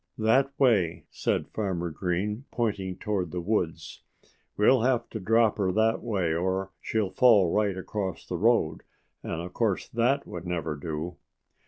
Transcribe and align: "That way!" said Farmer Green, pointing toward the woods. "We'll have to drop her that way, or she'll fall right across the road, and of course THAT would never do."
"That 0.17 0.49
way!" 0.59 1.05
said 1.11 1.47
Farmer 1.49 1.91
Green, 1.91 2.45
pointing 2.49 2.95
toward 2.95 3.29
the 3.29 3.39
woods. 3.39 4.01
"We'll 4.57 4.81
have 4.81 5.07
to 5.11 5.19
drop 5.19 5.59
her 5.59 5.71
that 5.73 6.01
way, 6.01 6.33
or 6.33 6.71
she'll 6.81 7.11
fall 7.11 7.51
right 7.53 7.77
across 7.77 8.25
the 8.25 8.37
road, 8.37 8.81
and 9.21 9.33
of 9.33 9.53
course 9.53 9.87
THAT 9.87 10.25
would 10.25 10.47
never 10.47 10.75
do." 10.75 11.17